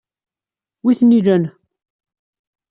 Wi 0.83 0.93
ten-ilan? 0.99 1.43